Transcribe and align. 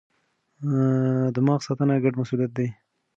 دماغ 1.35 1.59
ساتنه 1.67 1.95
ګډ 2.03 2.13
مسئولیت 2.21 2.51
دی. 2.57 2.67